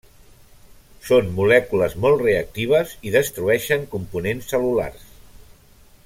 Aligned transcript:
Són 1.09 1.27
molècules 1.39 1.93
molt 2.05 2.23
reactives 2.23 2.95
i 3.09 3.13
destrueixen 3.19 3.85
components 3.95 4.49
cel·lulars. 4.55 5.05